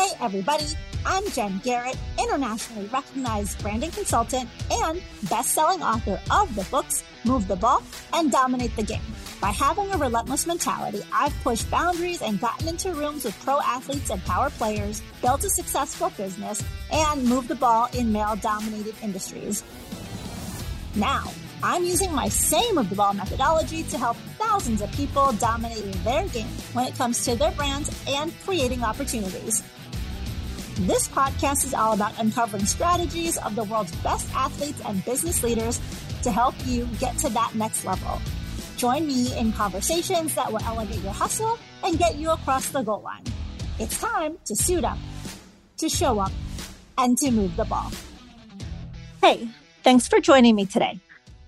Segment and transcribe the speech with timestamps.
[0.00, 0.64] Hey, everybody.
[1.04, 7.46] I'm Jen Garrett, internationally recognized branding consultant and best selling author of the books Move
[7.46, 7.82] the Ball
[8.14, 9.02] and Dominate the Game.
[9.42, 14.08] By having a relentless mentality, I've pushed boundaries and gotten into rooms with pro athletes
[14.08, 19.62] and power players, built a successful business, and moved the ball in male dominated industries.
[20.94, 21.30] Now,
[21.62, 26.26] I'm using my same of the Ball methodology to help thousands of people dominate their
[26.28, 29.62] game when it comes to their brands and creating opportunities.
[30.86, 35.78] This podcast is all about uncovering strategies of the world's best athletes and business leaders
[36.22, 38.18] to help you get to that next level.
[38.78, 43.02] Join me in conversations that will elevate your hustle and get you across the goal
[43.02, 43.24] line.
[43.78, 44.96] It's time to suit up,
[45.76, 46.32] to show up,
[46.96, 47.92] and to move the ball.
[49.20, 49.50] Hey,
[49.84, 50.98] thanks for joining me today.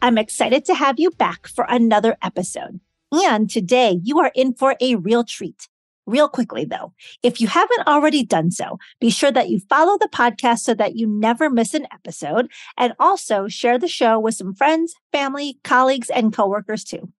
[0.03, 2.81] I'm excited to have you back for another episode.
[3.11, 5.69] And today you are in for a real treat.
[6.07, 6.93] Real quickly, though,
[7.23, 10.97] if you haven't already done so, be sure that you follow the podcast so that
[10.97, 16.11] you never miss an episode and also share the show with some friends, family, colleagues,
[16.11, 17.13] and coworkers too.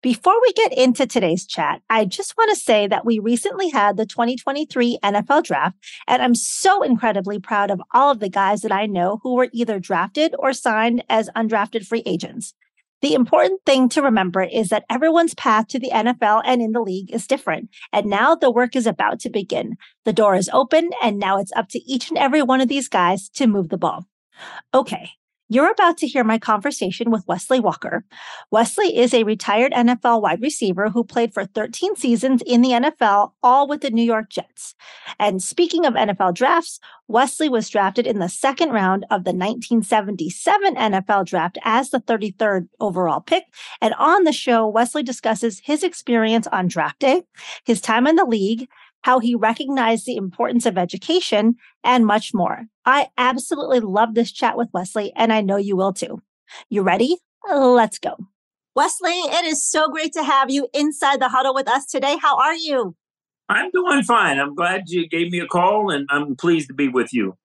[0.00, 3.96] Before we get into today's chat, I just want to say that we recently had
[3.96, 5.76] the 2023 NFL draft,
[6.06, 9.48] and I'm so incredibly proud of all of the guys that I know who were
[9.52, 12.54] either drafted or signed as undrafted free agents.
[13.00, 16.80] The important thing to remember is that everyone's path to the NFL and in the
[16.80, 17.70] league is different.
[17.92, 19.76] And now the work is about to begin.
[20.04, 22.88] The door is open and now it's up to each and every one of these
[22.88, 24.06] guys to move the ball.
[24.74, 25.10] Okay.
[25.50, 28.04] You're about to hear my conversation with Wesley Walker.
[28.50, 33.32] Wesley is a retired NFL wide receiver who played for 13 seasons in the NFL,
[33.42, 34.74] all with the New York Jets.
[35.18, 40.76] And speaking of NFL drafts, Wesley was drafted in the second round of the 1977
[40.76, 43.44] NFL draft as the 33rd overall pick.
[43.80, 47.22] And on the show, Wesley discusses his experience on draft day,
[47.64, 48.68] his time in the league,
[49.02, 52.66] how he recognized the importance of education, and much more.
[52.84, 56.22] I absolutely love this chat with Wesley, and I know you will too.
[56.68, 57.16] You ready?
[57.48, 58.16] Let's go.
[58.74, 62.16] Wesley, it is so great to have you inside the huddle with us today.
[62.20, 62.94] How are you?
[63.48, 64.38] I'm doing fine.
[64.38, 67.36] I'm glad you gave me a call and I'm pleased to be with you.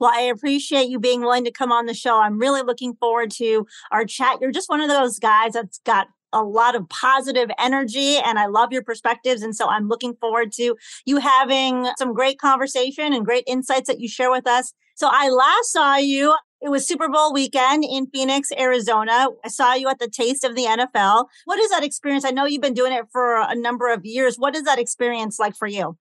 [0.00, 2.20] Well, I appreciate you being willing to come on the show.
[2.20, 4.38] I'm really looking forward to our chat.
[4.40, 8.46] You're just one of those guys that's got a lot of positive energy and I
[8.46, 9.42] love your perspectives.
[9.42, 14.00] And so I'm looking forward to you having some great conversation and great insights that
[14.00, 14.72] you share with us.
[14.94, 16.36] So I last saw you.
[16.60, 19.28] It was Super Bowl weekend in Phoenix, Arizona.
[19.44, 21.26] I saw you at the taste of the NFL.
[21.44, 22.24] What is that experience?
[22.24, 24.36] I know you've been doing it for a number of years.
[24.36, 25.96] What is that experience like for you?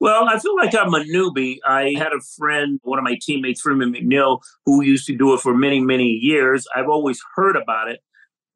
[0.00, 1.58] Well, I feel like I'm a newbie.
[1.66, 5.40] I had a friend, one of my teammates, Freeman McNeil, who used to do it
[5.40, 6.64] for many, many years.
[6.74, 7.98] I've always heard about it.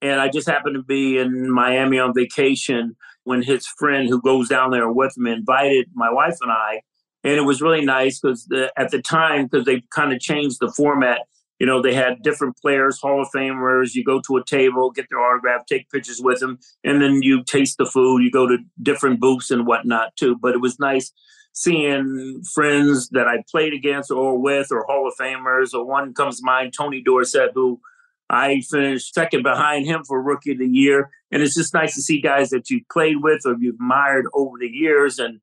[0.03, 4.49] And I just happened to be in Miami on vacation when his friend who goes
[4.49, 6.83] down there with him invited my wife and I.
[7.25, 10.73] And it was really nice because at the time, because they kind of changed the
[10.73, 11.21] format,
[11.61, 13.95] you know, they had different players, Hall of Famers.
[13.95, 17.45] You go to a table, get their autograph, take pictures with them, and then you
[17.45, 18.25] taste the food.
[18.25, 20.37] You go to different booths and whatnot too.
[20.43, 21.13] But it was nice
[21.53, 25.73] seeing friends that I played against or with, or Hall of Famers.
[25.73, 27.81] Or one comes to mind, Tony Dorsett, who
[28.33, 31.11] I finished second behind him for Rookie of the Year.
[31.31, 34.57] And it's just nice to see guys that you've played with or you've admired over
[34.59, 35.19] the years.
[35.19, 35.41] And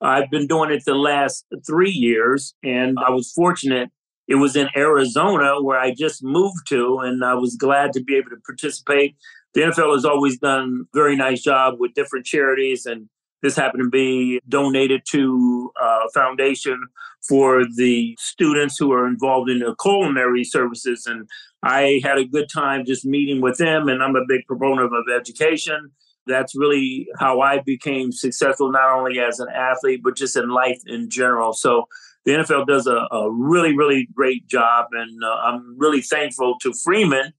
[0.00, 2.54] I've been doing it the last three years.
[2.64, 3.90] And I was fortunate.
[4.28, 8.16] It was in Arizona where I just moved to, and I was glad to be
[8.16, 9.16] able to participate.
[9.52, 13.08] The NFL has always done a very nice job with different charities, and
[13.42, 16.86] this happened to be donated to uh, a foundation
[17.28, 21.04] for the students who are involved in the culinary services.
[21.06, 21.28] And
[21.62, 25.04] I had a good time just meeting with them, and I'm a big proponent of
[25.14, 25.90] education.
[26.26, 30.78] That's really how I became successful, not only as an athlete, but just in life
[30.86, 31.52] in general.
[31.52, 31.86] So
[32.24, 36.72] the NFL does a, a really, really great job, and uh, I'm really thankful to
[36.84, 37.32] Freeman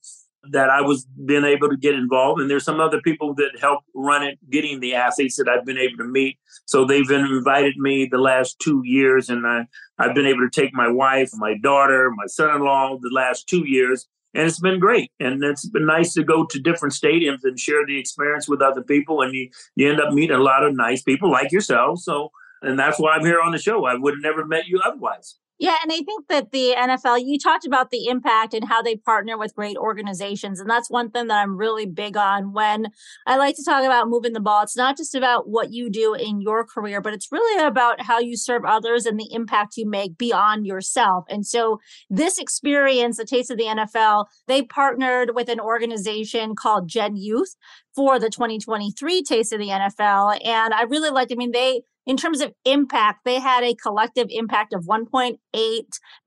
[0.51, 2.41] that I was being able to get involved.
[2.41, 5.77] And there's some other people that help run it, getting the athletes that I've been
[5.77, 6.37] able to meet.
[6.65, 9.65] So they've invited me the last two years, and I,
[9.97, 14.07] I've been able to take my wife, my daughter, my son-in-law the last two years.
[14.33, 15.11] And it's been great.
[15.19, 18.81] And it's been nice to go to different stadiums and share the experience with other
[18.81, 19.21] people.
[19.21, 21.99] And you, you end up meeting a lot of nice people like yourself.
[21.99, 22.31] So,
[22.61, 23.85] and that's why I'm here on the show.
[23.85, 25.35] I would have never met you otherwise.
[25.59, 28.95] Yeah, and I think that the NFL, you talked about the impact and how they
[28.95, 30.59] partner with great organizations.
[30.59, 32.87] And that's one thing that I'm really big on when
[33.27, 34.63] I like to talk about moving the ball.
[34.63, 38.19] It's not just about what you do in your career, but it's really about how
[38.19, 41.23] you serve others and the impact you make beyond yourself.
[41.29, 41.79] And so
[42.09, 47.55] this experience, the Taste of the NFL, they partnered with an organization called GENYOUth
[47.95, 50.43] for the 2023 Taste of the NFL.
[50.43, 54.27] And I really liked, I mean, they in terms of impact, they had a collective
[54.29, 55.37] impact of $1.8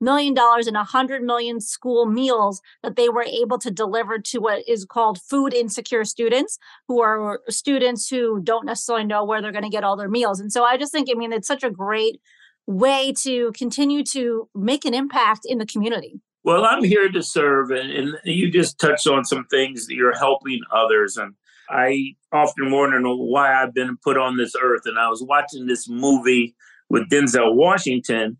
[0.01, 4.85] million and 100 million school meals that they were able to deliver to what is
[4.85, 6.57] called food insecure students,
[6.87, 10.39] who are students who don't necessarily know where they're going to get all their meals.
[10.39, 12.19] And so I just think, I mean, it's such a great
[12.65, 16.19] way to continue to make an impact in the community.
[16.43, 20.17] Well, I'm here to serve, and, and you just touched on some things that you're
[20.17, 21.17] helping others.
[21.17, 21.33] And
[21.69, 24.81] I often wonder why I've been put on this earth.
[24.85, 26.55] And I was watching this movie
[26.89, 28.37] with Denzel Washington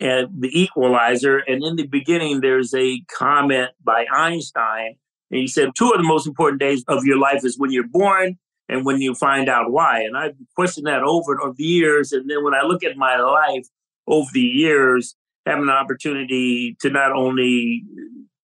[0.00, 1.38] and The Equalizer.
[1.38, 4.96] And in the beginning, there's a comment by Einstein.
[5.30, 7.88] And he said, Two of the most important days of your life is when you're
[7.88, 8.38] born
[8.68, 10.00] and when you find out why.
[10.00, 12.12] And I've questioned that over the years.
[12.12, 13.66] And then when I look at my life
[14.06, 15.14] over the years,
[15.46, 17.84] having an opportunity to not only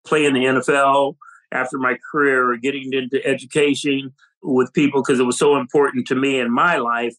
[0.07, 1.17] play in the NFL,
[1.53, 4.13] after my career getting into education
[4.43, 7.15] with people because it was so important to me in my life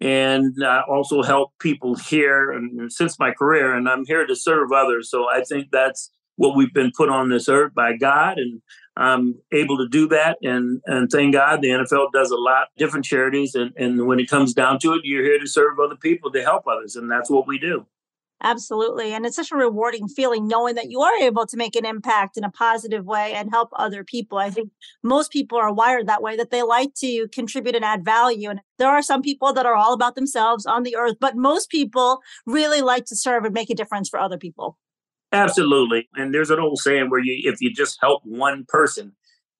[0.00, 4.72] and uh, also help people here and since my career and i'm here to serve
[4.72, 5.10] others.
[5.10, 8.60] So i think that's what we've been put on this earth by god and
[8.96, 13.04] i'm able to do that and and thank god the nfl does a lot different
[13.04, 16.32] charities and, and when it comes down to it you're here to serve other people
[16.32, 17.86] to help others and that's what we do
[18.44, 19.12] Absolutely.
[19.12, 22.36] And it's such a rewarding feeling knowing that you are able to make an impact
[22.36, 24.38] in a positive way and help other people.
[24.38, 24.70] I think
[25.04, 28.50] most people are wired that way, that they like to contribute and add value.
[28.50, 31.70] And there are some people that are all about themselves on the earth, but most
[31.70, 34.76] people really like to serve and make a difference for other people.
[35.30, 36.08] Absolutely.
[36.14, 39.12] And there's an old saying where you, if you just help one person,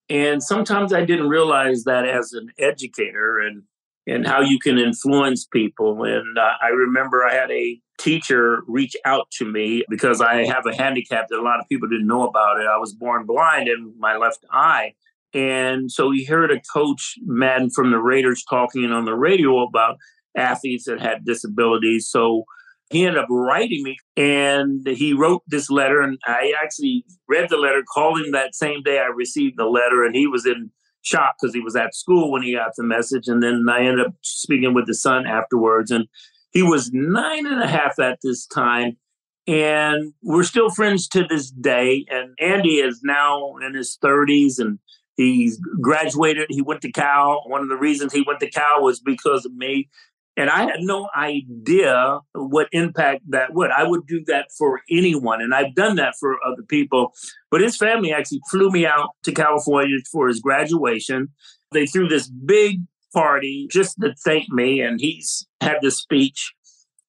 [0.08, 3.62] and sometimes I didn't realize that as an educator and
[4.06, 6.04] and how you can influence people.
[6.04, 10.66] And uh, I remember I had a teacher reach out to me because I have
[10.66, 12.66] a handicap that a lot of people didn't know about it.
[12.66, 14.94] I was born blind in my left eye.
[15.34, 19.96] And so he heard a coach, Madden from the Raiders, talking on the radio about
[20.36, 22.08] athletes that had disabilities.
[22.08, 22.44] So
[22.90, 26.02] he ended up writing me and he wrote this letter.
[26.02, 30.04] And I actually read the letter, called him that same day I received the letter,
[30.04, 30.70] and he was in
[31.02, 33.28] shock because he was at school when he got the message.
[33.28, 35.90] And then I ended up speaking with the son afterwards.
[35.90, 36.06] And
[36.50, 38.96] he was nine and a half at this time.
[39.46, 42.06] And we're still friends to this day.
[42.08, 44.78] And Andy is now in his 30s and
[45.16, 46.46] he's graduated.
[46.48, 47.42] He went to Cal.
[47.46, 49.88] One of the reasons he went to Cal was because of me.
[50.36, 53.70] And I had no idea what impact that would.
[53.70, 55.42] I would do that for anyone.
[55.42, 57.12] And I've done that for other people.
[57.50, 61.28] But his family actually flew me out to California for his graduation.
[61.72, 62.78] They threw this big
[63.12, 64.80] party just to thank me.
[64.80, 66.54] And he's had this speech,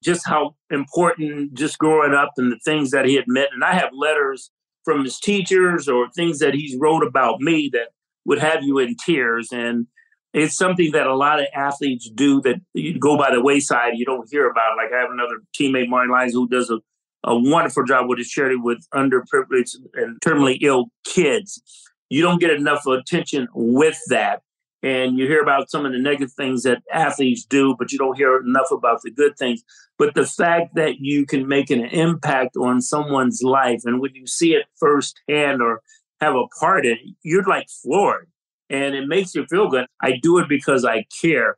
[0.03, 3.49] just how important just growing up and the things that he had met.
[3.53, 4.51] And I have letters
[4.83, 7.89] from his teachers or things that he's wrote about me that
[8.25, 9.47] would have you in tears.
[9.53, 9.87] And
[10.33, 13.94] it's something that a lot of athletes do that you go by the wayside.
[13.95, 14.77] You don't hear about.
[14.77, 16.80] Like I have another teammate, Marty Lyons, who does a,
[17.24, 21.62] a wonderful job with his charity with underprivileged and terminally ill kids.
[22.09, 24.41] You don't get enough attention with that
[24.83, 28.18] and you hear about some of the negative things that athletes do, but you don't
[28.18, 29.63] hear enough about the good things.
[29.97, 34.27] But the fact that you can make an impact on someone's life, and when you
[34.27, 35.81] see it firsthand or
[36.19, 38.27] have a part in it, you're like floored,
[38.69, 39.86] and it makes you feel good.
[40.01, 41.57] I do it because I care,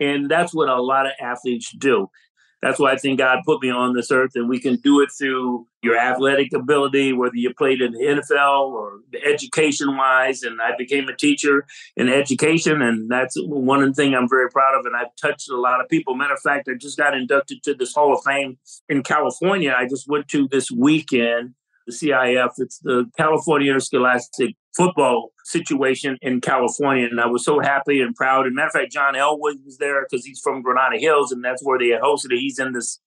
[0.00, 2.08] and that's what a lot of athletes do.
[2.64, 5.10] That's why I think God put me on this earth, and we can do it
[5.18, 10.42] through your athletic ability, whether you played in the NFL or education wise.
[10.42, 14.86] And I became a teacher in education, and that's one thing I'm very proud of.
[14.86, 16.14] And I've touched a lot of people.
[16.14, 18.56] Matter of fact, I just got inducted to this Hall of Fame
[18.88, 19.74] in California.
[19.76, 21.54] I just went to this weekend
[21.86, 22.52] the CIF.
[22.58, 27.06] It's the California Interscholastic Football situation in California.
[27.06, 28.46] And I was so happy and proud.
[28.46, 31.62] And matter of fact, John Elway was there because he's from Granada Hills and that's
[31.64, 32.40] where they had hosted it.
[32.40, 33.00] He's in this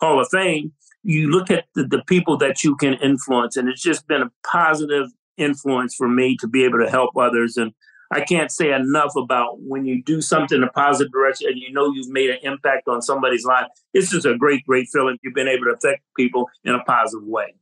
[0.00, 0.72] Hall of Fame.
[1.02, 4.30] You look at the, the people that you can influence, and it's just been a
[4.46, 7.56] positive influence for me to be able to help others.
[7.56, 7.72] And
[8.12, 11.72] I can't say enough about when you do something in a positive direction and you
[11.72, 13.66] know you've made an impact on somebody's life.
[13.94, 15.16] It's just a great, great feeling.
[15.22, 17.54] You've been able to affect people in a positive way.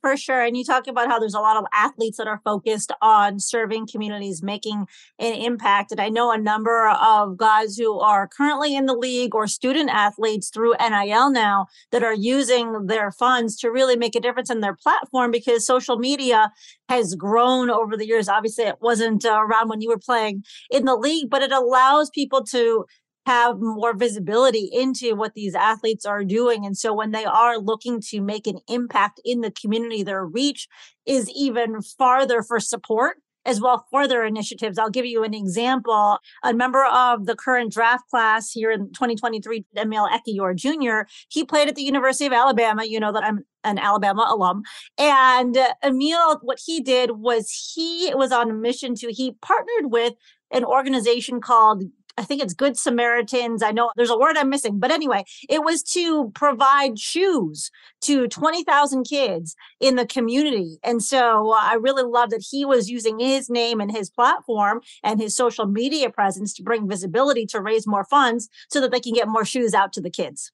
[0.00, 0.42] For sure.
[0.42, 3.86] And you talk about how there's a lot of athletes that are focused on serving
[3.86, 4.86] communities, making
[5.18, 5.92] an impact.
[5.92, 9.90] And I know a number of guys who are currently in the league or student
[9.90, 14.60] athletes through NIL now that are using their funds to really make a difference in
[14.60, 16.50] their platform because social media
[16.88, 18.28] has grown over the years.
[18.28, 22.10] Obviously, it wasn't uh, around when you were playing in the league, but it allows
[22.10, 22.84] people to
[23.26, 26.66] have more visibility into what these athletes are doing.
[26.66, 30.68] And so when they are looking to make an impact in the community, their reach
[31.06, 34.78] is even farther for support as well for their initiatives.
[34.78, 36.18] I'll give you an example.
[36.42, 41.68] A member of the current draft class here in 2023, Emil Ekiyor Jr., he played
[41.68, 42.84] at the University of Alabama.
[42.84, 44.62] You know that I'm an Alabama alum.
[44.98, 50.14] And Emil, what he did was he was on a mission to, he partnered with
[50.50, 51.82] an organization called
[52.16, 53.62] I think it's Good Samaritans.
[53.62, 57.70] I know there's a word I'm missing, but anyway, it was to provide shoes
[58.02, 60.78] to 20,000 kids in the community.
[60.84, 64.80] And so uh, I really love that he was using his name and his platform
[65.02, 69.00] and his social media presence to bring visibility to raise more funds so that they
[69.00, 70.52] can get more shoes out to the kids.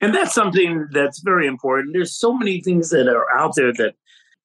[0.00, 1.92] And that's something that's very important.
[1.92, 3.94] There's so many things that are out there that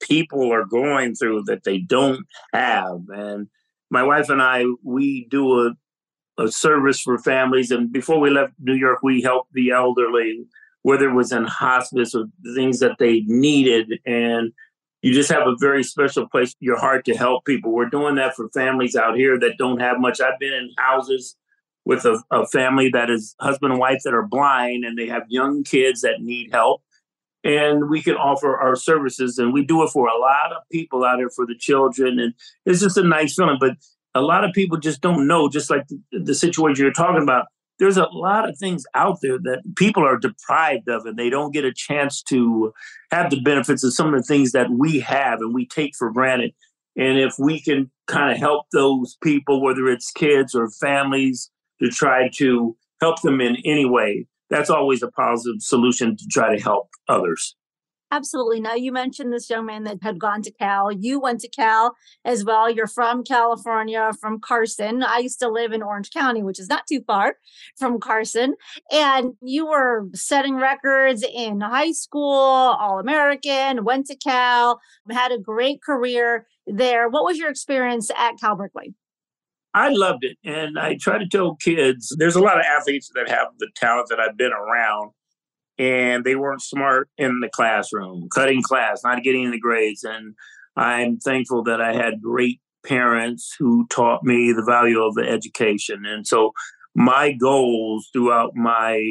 [0.01, 3.01] people are going through that they don't have.
[3.09, 3.47] And
[3.89, 5.73] my wife and I, we do a
[6.37, 7.71] a service for families.
[7.71, 10.45] And before we left New York, we helped the elderly,
[10.81, 12.25] whether it was in hospice or
[12.55, 13.99] things that they needed.
[14.05, 14.51] And
[15.01, 17.71] you just have a very special place in your heart to help people.
[17.71, 20.21] We're doing that for families out here that don't have much.
[20.21, 21.35] I've been in houses
[21.85, 25.23] with a, a family that is husband and wife that are blind and they have
[25.27, 26.81] young kids that need help.
[27.45, 31.03] And we can offer our services, and we do it for a lot of people
[31.03, 32.17] out here for the children.
[32.17, 32.33] And
[32.65, 33.57] it's just a nice feeling.
[33.59, 33.73] But
[34.15, 37.45] a lot of people just don't know, just like the, the situation you're talking about.
[37.79, 41.51] There's a lot of things out there that people are deprived of, and they don't
[41.51, 42.71] get a chance to
[43.11, 46.11] have the benefits of some of the things that we have and we take for
[46.11, 46.53] granted.
[46.95, 51.49] And if we can kind of help those people, whether it's kids or families,
[51.81, 56.55] to try to help them in any way, that's always a positive solution to try
[56.55, 57.55] to help others.
[58.13, 58.61] Absolutely.
[58.61, 60.91] Now, you mentioned this young man that had gone to Cal.
[60.91, 62.69] You went to Cal as well.
[62.69, 65.01] You're from California, from Carson.
[65.01, 67.37] I used to live in Orange County, which is not too far
[67.75, 68.53] from Carson.
[68.91, 74.79] And you were setting records in high school, All American, went to Cal,
[75.09, 77.09] had a great career there.
[77.09, 78.93] What was your experience at Cal Berkeley?
[79.73, 80.37] I loved it.
[80.45, 84.09] And I try to tell kids there's a lot of athletes that have the talent
[84.09, 85.13] that I've been around
[85.77, 90.03] and they weren't smart in the classroom, cutting class, not getting the grades.
[90.03, 90.35] And
[90.75, 96.05] I'm thankful that I had great parents who taught me the value of the education.
[96.05, 96.51] And so
[96.95, 99.01] my goals throughout my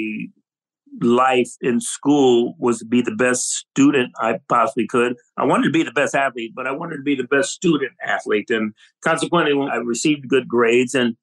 [1.01, 5.17] life in school was to be the best student I possibly could.
[5.37, 7.93] I wanted to be the best athlete, but I wanted to be the best student
[8.05, 8.51] athlete.
[8.51, 11.17] And consequently, I received good grades and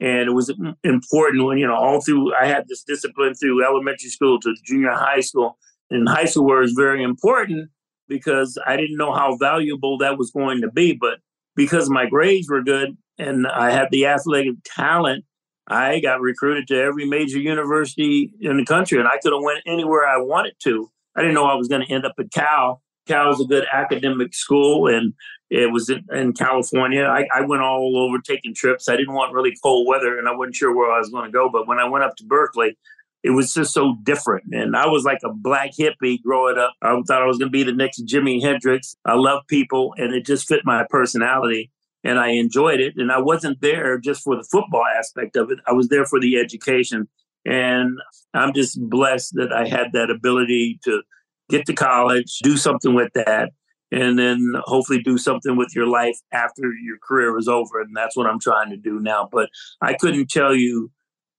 [0.00, 0.52] and it was
[0.84, 4.90] important when you know all through i had this discipline through elementary school to junior
[4.90, 5.58] high school.
[5.88, 7.70] And high school was very important
[8.08, 10.92] because i didn't know how valuable that was going to be.
[10.92, 11.20] But
[11.54, 15.24] because my grades were good and i had the athletic talent
[15.68, 18.98] i got recruited to every major university in the country.
[18.98, 20.90] And i could have went anywhere i wanted to.
[21.16, 22.82] I didn't know i was going to end up at cal.
[23.06, 25.14] Cal is a good academic school and
[25.50, 27.04] it was in, in California.
[27.04, 28.88] I, I, went all over taking trips.
[28.88, 31.30] I didn't want really cold weather and I wasn't sure where I was going to
[31.30, 31.48] go.
[31.48, 32.76] But when I went up to Berkeley,
[33.22, 34.44] it was just so different.
[34.52, 36.74] And I was like a black hippie growing up.
[36.82, 38.96] I thought I was going to be the next Jimi Hendrix.
[39.04, 41.70] I love people and it just fit my personality
[42.02, 42.94] and I enjoyed it.
[42.96, 46.20] And I wasn't there just for the football aspect of it, I was there for
[46.20, 47.08] the education.
[47.44, 47.98] And
[48.34, 51.02] I'm just blessed that I had that ability to
[51.48, 53.50] get to college, do something with that
[53.92, 57.80] and then hopefully do something with your life after your career is over.
[57.80, 59.28] And that's what I'm trying to do now.
[59.30, 59.48] But
[59.80, 60.90] I couldn't tell you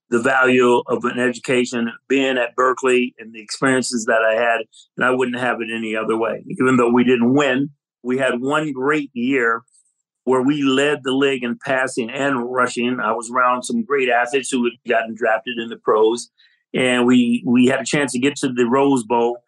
[0.10, 4.62] the value of an education being at Berkeley and the experiences that I had,
[4.96, 6.44] and I wouldn't have it any other way.
[6.48, 7.72] Even though we didn't win,
[8.04, 9.64] we had one great year
[10.24, 13.00] where we led the league in passing and rushing.
[13.00, 16.30] I was around some great athletes who had gotten drafted in the pros,
[16.74, 19.40] and we we had a chance to get to the Rose Bowl,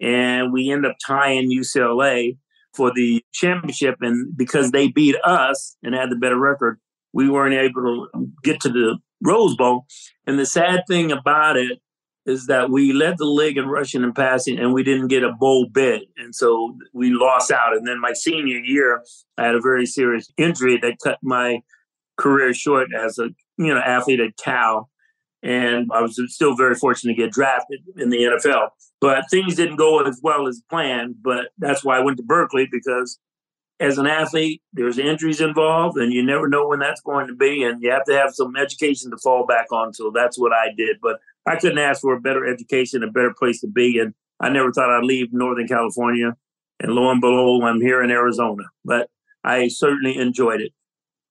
[0.00, 2.36] and we end up tying UCLA
[2.74, 3.96] for the championship.
[4.00, 6.78] And because they beat us and had the better record,
[7.12, 9.86] we weren't able to get to the Rose Bowl.
[10.26, 11.78] And the sad thing about it
[12.26, 15.32] is that we led the league in rushing and passing, and we didn't get a
[15.32, 17.74] bowl bid, and so we lost out.
[17.74, 19.02] And then my senior year,
[19.38, 21.62] I had a very serious injury that cut my
[22.18, 24.90] career short as a you know athlete at Cal
[25.42, 28.70] and I was still very fortunate to get drafted in the NFL.
[29.00, 31.16] But things didn't go as well as planned.
[31.22, 33.18] But that's why I went to Berkeley because
[33.80, 37.62] as an athlete, there's injuries involved, and you never know when that's going to be,
[37.62, 39.94] and you have to have some education to fall back on.
[39.94, 40.96] So that's what I did.
[41.00, 44.48] But I couldn't ask for a better education, a better place to be, and I
[44.48, 46.36] never thought I'd leave Northern California.
[46.80, 48.64] And lo and behold, I'm here in Arizona.
[48.84, 49.10] But
[49.44, 50.72] I certainly enjoyed it.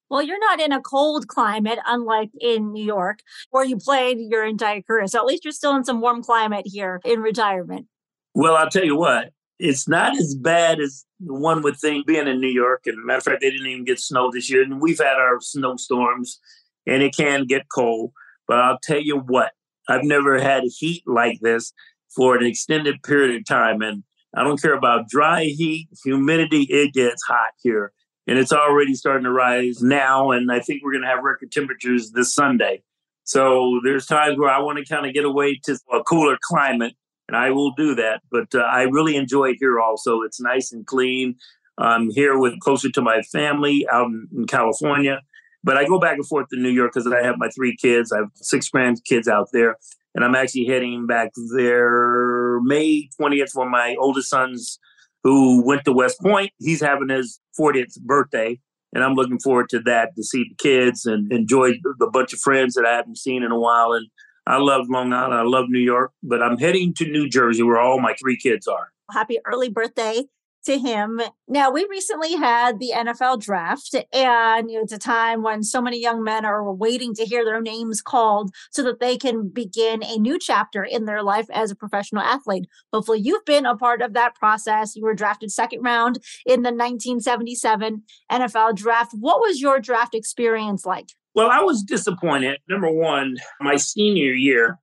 [0.10, 3.20] Well, you're not in a cold climate, unlike in New York,
[3.52, 5.08] where you played your entire career.
[5.08, 7.88] So at least you're still in some warm climate here in retirement.
[8.34, 12.40] Well, I'll tell you what, it's not as bad as one would think being in
[12.40, 12.84] New York.
[12.86, 14.62] And matter of fact, they didn't even get snow this year.
[14.62, 16.40] And we've had our snowstorms
[16.86, 18.12] and it can get cold.
[18.48, 19.52] But I'll tell you what,
[19.90, 21.74] I've never had heat like this
[22.16, 23.82] for an extended period of time.
[23.82, 24.04] And
[24.36, 27.92] I don't care about dry heat, humidity, it gets hot here.
[28.28, 30.32] And it's already starting to rise now.
[30.32, 32.84] And I think we're going to have record temperatures this Sunday.
[33.24, 36.94] So there's times where I want to kind of get away to a cooler climate,
[37.28, 38.22] and I will do that.
[38.32, 40.22] But uh, I really enjoy it here also.
[40.22, 41.36] It's nice and clean.
[41.78, 45.22] I'm here with closer to my family out in, in California.
[45.64, 48.14] But I go back and forth to New York because I have my three kids.
[48.14, 49.76] I have six grandkids out there.
[50.16, 54.80] And I'm actually heading back there May 20th for my oldest son's
[55.24, 56.52] who went to West Point.
[56.60, 58.60] He's having his 40th birthday
[58.94, 62.40] and I'm looking forward to that to see the kids and enjoy the bunch of
[62.40, 63.94] friends that I haven't seen in a while.
[63.94, 64.08] And
[64.46, 67.80] I love Long Island, I love New York, but I'm heading to New Jersey where
[67.80, 68.90] all my three kids are.
[69.12, 70.24] Happy early birthday
[70.68, 71.20] to him.
[71.48, 75.82] Now, we recently had the NFL draft, and you know, it's a time when so
[75.82, 80.04] many young men are waiting to hear their names called so that they can begin
[80.04, 82.68] a new chapter in their life as a professional athlete.
[82.94, 84.96] Hopefully, you've been a part of that process.
[84.96, 89.14] You were drafted second round in the 1977 NFL draft.
[89.14, 91.08] What was your draft experience like?
[91.34, 92.60] Well, I was disappointed.
[92.68, 94.80] Number one, my senior year,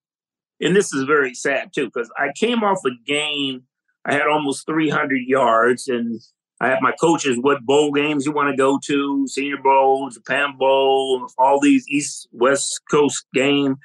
[0.61, 3.64] and this is very sad too, because I came off a game
[4.05, 6.21] I had almost 300 yards, and
[6.61, 10.57] I had my coaches what bowl games you want to go to, Senior Bowl, Japan
[10.59, 13.77] Bowl, all these East West Coast game,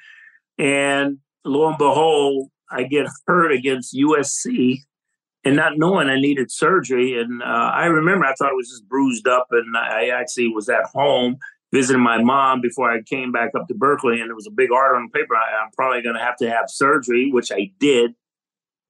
[0.58, 4.78] and lo and behold, I get hurt against USC,
[5.44, 8.88] and not knowing I needed surgery, and uh, I remember I thought it was just
[8.88, 11.38] bruised up, and I actually was at home
[11.72, 14.72] visiting my mom before I came back up to Berkeley, and there was a big
[14.72, 15.34] article on the paper.
[15.34, 18.14] I, I'm probably going to have to have surgery, which I did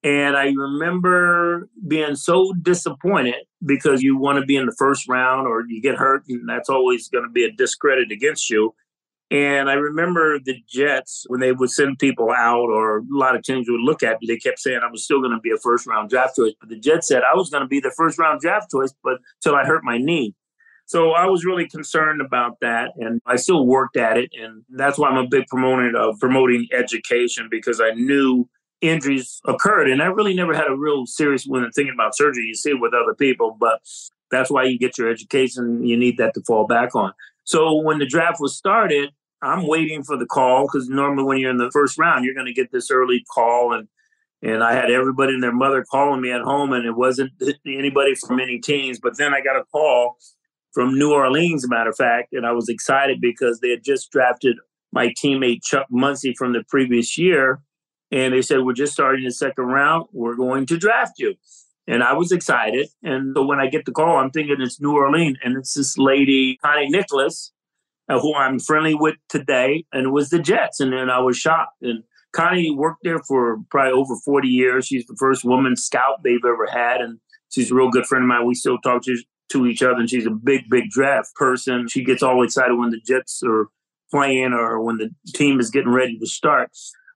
[0.02, 5.46] and I remember being so disappointed because you want to be in the first round
[5.46, 8.74] or you get hurt, and that's always going to be a discredit against you.
[9.30, 13.42] And I remember the Jets, when they would send people out, or a lot of
[13.42, 15.58] teams would look at me, they kept saying I was still going to be a
[15.58, 16.54] first round draft choice.
[16.58, 19.18] But the Jets said I was going to be the first round draft choice, but
[19.42, 20.34] till I hurt my knee.
[20.86, 22.90] So I was really concerned about that.
[22.96, 24.30] And I still worked at it.
[24.32, 28.48] And that's why I'm a big proponent of promoting education because I knew
[28.80, 29.90] injuries occurred.
[29.90, 32.44] And I really never had a real serious when thinking about surgery.
[32.44, 33.80] You see it with other people, but
[34.30, 35.84] that's why you get your education.
[35.84, 37.12] You need that to fall back on.
[37.44, 39.10] So when the draft was started,
[39.42, 42.46] I'm waiting for the call because normally when you're in the first round, you're going
[42.46, 43.88] to get this early call and
[44.42, 47.32] and I had everybody and their mother calling me at home, and it wasn't
[47.66, 48.98] anybody from any teams.
[48.98, 50.16] But then I got a call
[50.72, 54.56] from New Orleans, matter of fact, and I was excited because they had just drafted
[54.92, 57.60] my teammate Chuck Muncie from the previous year,
[58.10, 60.06] and they said, We're just starting the second round.
[60.12, 61.34] We're going to draft you.
[61.86, 62.88] And I was excited.
[63.02, 65.38] And so when I get the call, I'm thinking it's New Orleans.
[65.42, 67.52] And it's this lady, Connie Nicholas,
[68.08, 69.84] uh, who I'm friendly with today.
[69.92, 70.80] And it was the Jets.
[70.80, 71.82] And then I was shocked.
[71.82, 74.86] And Connie worked there for probably over 40 years.
[74.86, 77.00] She's the first woman scout they've ever had.
[77.00, 77.18] And
[77.48, 78.46] she's a real good friend of mine.
[78.46, 79.16] We still talk to,
[79.50, 79.98] to each other.
[79.98, 81.88] And she's a big, big draft person.
[81.88, 83.68] She gets all excited when the Jets are
[84.12, 86.70] playing or when the team is getting ready to start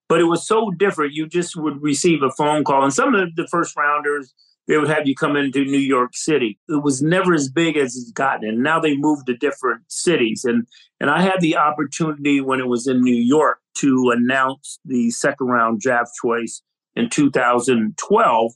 [0.09, 1.15] but it was so different.
[1.15, 4.35] You just would receive a phone call, and some of the first rounders
[4.67, 6.59] they would have you come into New York City.
[6.69, 10.45] It was never as big as it's gotten, and now they moved to different cities.
[10.45, 10.67] and
[11.01, 15.49] And I had the opportunity when it was in New York to announce the second
[15.49, 16.63] round draft choice
[16.97, 18.53] in 2012,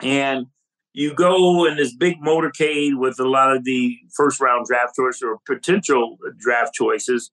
[0.00, 0.46] and
[0.94, 5.22] you go in this big motorcade with a lot of the first round draft choices
[5.22, 7.30] or potential draft choices,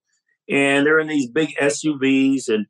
[0.49, 2.67] and they're in these big SUVs and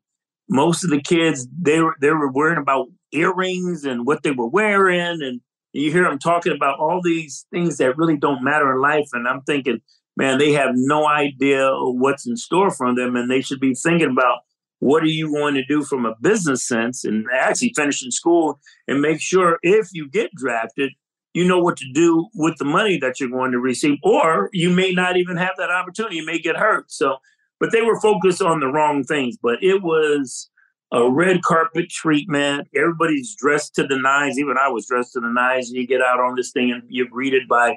[0.48, 4.48] most of the kids they were they were worrying about earrings and what they were
[4.48, 5.22] wearing.
[5.22, 5.40] And
[5.72, 9.08] you hear them talking about all these things that really don't matter in life.
[9.12, 9.80] And i'm thinking
[10.16, 13.16] man they have no idea what's in store for them.
[13.16, 14.40] And they should be thinking about
[14.80, 19.00] what are you going to do from a business sense and actually finishing school and
[19.00, 20.92] make sure if you get drafted
[21.34, 23.98] you know what to do with the money that you're going to receive.
[24.02, 26.16] Or you may not even have that opportunity.
[26.16, 26.92] You may get hurt.
[26.92, 27.16] So
[27.62, 29.36] but they were focused on the wrong things.
[29.40, 30.50] But it was
[30.92, 32.66] a red carpet treatment.
[32.74, 34.36] Everybody's dressed to the nines.
[34.36, 35.70] Even I was dressed to the nines.
[35.70, 37.76] You get out on this thing and you're greeted by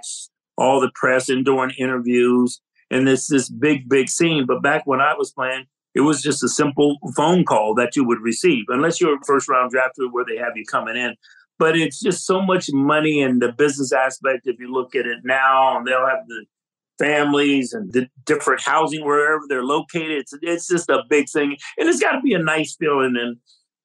[0.58, 2.60] all the press and doing interviews.
[2.90, 4.48] And it's this big, big scene.
[4.48, 8.08] But back when I was playing, it was just a simple phone call that you
[8.08, 11.14] would receive, unless you're a first round drafter where they have you coming in.
[11.60, 14.48] But it's just so much money and the business aspect.
[14.48, 16.44] If you look at it now, and they'll have the
[16.98, 20.12] families and the different housing wherever they're located.
[20.20, 23.16] It's it's just a big thing, and it's got to be a nice feeling.
[23.20, 23.38] And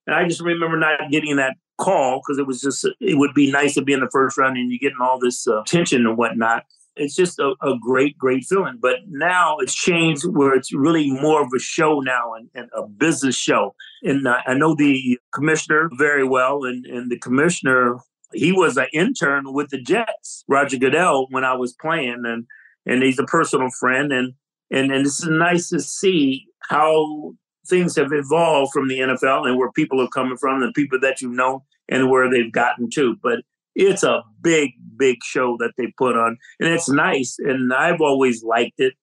[0.07, 3.51] and I just remember not getting that call because it was just, it would be
[3.51, 6.17] nice to be in the first round and you're getting all this uh, tension and
[6.17, 6.65] whatnot.
[6.97, 8.79] It's just a, a, great, great feeling.
[8.81, 12.87] But now it's changed where it's really more of a show now and, and a
[12.87, 13.75] business show.
[14.03, 17.99] And uh, I know the commissioner very well, and, and the commissioner
[18.33, 22.47] he was an intern with the Jets, Roger Goodell, when I was playing, and
[22.87, 24.35] and he's a personal friend, and
[24.71, 27.33] and and it's nice to see how
[27.67, 31.21] things have evolved from the NFL and where people are coming from, the people that
[31.21, 33.17] you know, and where they've gotten to.
[33.23, 33.41] But
[33.75, 38.43] it's a big, big show that they put on, and it's nice, and I've always
[38.43, 38.95] liked it.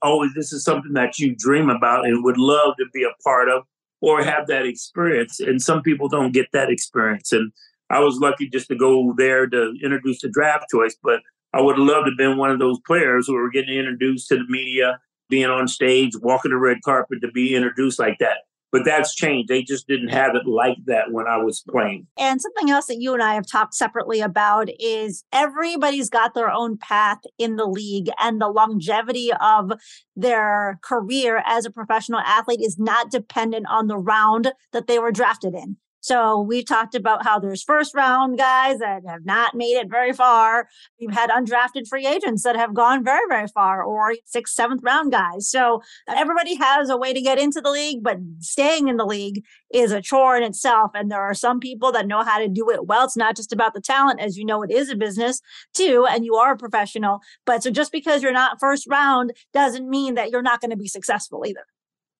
[0.00, 3.48] Always, this is something that you dream about and would love to be a part
[3.48, 3.62] of
[4.00, 5.38] or have that experience.
[5.38, 7.52] And some people don't get that experience, and
[7.90, 11.20] I was lucky just to go there to introduce the draft choice, but
[11.52, 14.28] I would have loved to have been one of those players who were getting introduced
[14.28, 18.38] to the media, being on stage, walking the red carpet to be introduced like that.
[18.70, 19.50] But that's changed.
[19.50, 22.06] They just didn't have it like that when I was playing.
[22.18, 26.50] And something else that you and I have talked separately about is everybody's got their
[26.50, 29.72] own path in the league, and the longevity of
[30.16, 35.12] their career as a professional athlete is not dependent on the round that they were
[35.12, 35.76] drafted in.
[36.02, 40.12] So we've talked about how there's first round guys that have not made it very
[40.12, 40.68] far.
[41.00, 45.12] We've had undrafted free agents that have gone very, very far, or sixth, seventh round
[45.12, 45.48] guys.
[45.48, 49.44] So everybody has a way to get into the league, but staying in the league
[49.72, 50.90] is a chore in itself.
[50.92, 53.04] And there are some people that know how to do it well.
[53.04, 55.40] It's not just about the talent, as you know, it is a business
[55.72, 57.20] too, and you are a professional.
[57.46, 60.76] But so just because you're not first round doesn't mean that you're not going to
[60.76, 61.64] be successful either.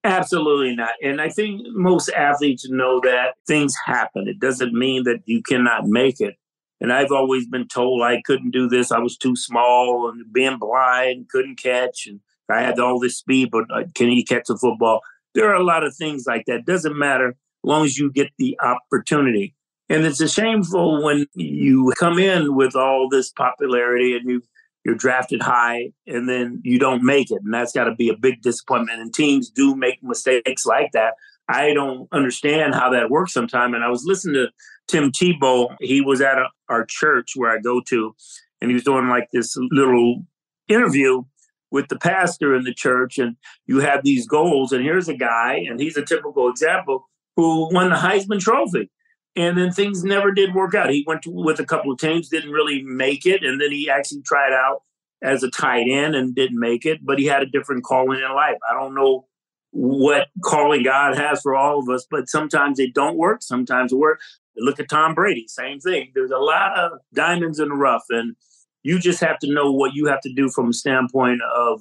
[0.05, 0.95] Absolutely not.
[1.03, 4.27] And I think most athletes know that things happen.
[4.27, 6.35] It doesn't mean that you cannot make it.
[6.81, 8.91] And I've always been told I couldn't do this.
[8.91, 12.09] I was too small and being blind, couldn't catch.
[12.09, 15.01] And I had all this speed, but uh, can you catch a football?
[15.35, 16.67] There are a lot of things like that.
[16.67, 19.55] Doesn't matter as long as you get the opportunity.
[19.89, 24.43] And it's a shameful when you come in with all this popularity and you
[24.85, 27.41] you're drafted high and then you don't make it.
[27.45, 29.01] And that's got to be a big disappointment.
[29.01, 31.15] And teams do make mistakes like that.
[31.49, 33.75] I don't understand how that works sometimes.
[33.75, 34.49] And I was listening to
[34.89, 35.77] Tim Tebow.
[35.81, 38.15] He was at a, our church where I go to,
[38.61, 40.25] and he was doing like this little
[40.69, 41.23] interview
[41.71, 43.19] with the pastor in the church.
[43.19, 44.73] And you have these goals.
[44.73, 48.91] And here's a guy, and he's a typical example who won the Heisman Trophy
[49.37, 50.91] and then things never did work out.
[50.91, 53.89] He went to, with a couple of teams, didn't really make it, and then he
[53.89, 54.83] actually tried out
[55.23, 57.05] as a tight end and didn't make it.
[57.05, 58.57] But he had a different calling in life.
[58.71, 59.27] I don't know
[59.71, 63.43] what calling God has for all of us, but sometimes it don't work.
[63.43, 64.39] Sometimes it works.
[64.57, 66.13] Look at Tom Brady, same thing.
[66.15, 68.37] There's a lot of diamonds in the rough, and
[68.83, 71.81] you just have to know what you have to do from a standpoint of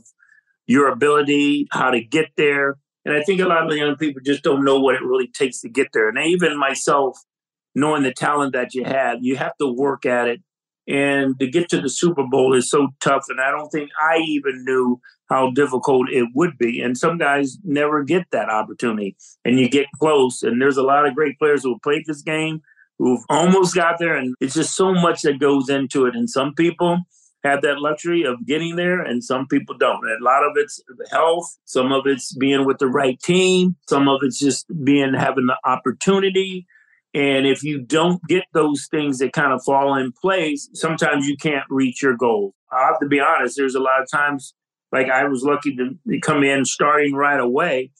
[0.67, 2.77] your ability, how to get there.
[3.03, 5.27] And I think a lot of the young people just don't know what it really
[5.27, 6.07] takes to get there.
[6.07, 7.19] And even myself,
[7.75, 9.19] knowing the talent that you have.
[9.21, 10.41] You have to work at it.
[10.87, 13.25] And to get to the Super Bowl is so tough.
[13.29, 16.81] And I don't think I even knew how difficult it would be.
[16.81, 19.15] And some guys never get that opportunity.
[19.45, 20.43] And you get close.
[20.43, 22.61] And there's a lot of great players who have played this game
[22.97, 24.17] who've almost got there.
[24.17, 26.15] And it's just so much that goes into it.
[26.15, 26.99] And some people
[27.43, 30.05] have that luxury of getting there and some people don't.
[30.05, 30.81] And a lot of it's
[31.11, 35.47] health, some of it's being with the right team, some of it's just being having
[35.47, 36.67] the opportunity.
[37.13, 41.35] And if you don't get those things that kind of fall in place, sometimes you
[41.35, 42.53] can't reach your goal.
[42.71, 44.53] I have to be honest, there's a lot of times,
[44.91, 47.91] like I was lucky to come in starting right away.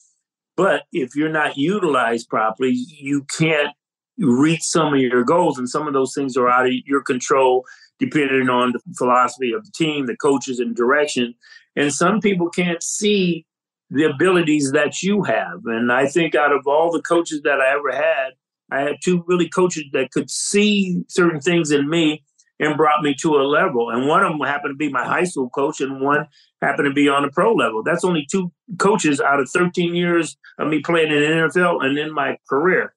[0.56, 3.74] But if you're not utilized properly, you can't
[4.18, 5.58] reach some of your goals.
[5.58, 7.64] And some of those things are out of your control,
[7.98, 11.34] depending on the philosophy of the team, the coaches, and direction.
[11.76, 13.46] And some people can't see
[13.90, 15.60] the abilities that you have.
[15.66, 18.32] And I think out of all the coaches that I ever had,
[18.72, 22.24] I had two really coaches that could see certain things in me
[22.58, 23.90] and brought me to a level.
[23.90, 26.26] And one of them happened to be my high school coach, and one
[26.60, 27.82] happened to be on the pro level.
[27.82, 31.98] That's only two coaches out of 13 years of me playing in the NFL and
[31.98, 32.94] in my career.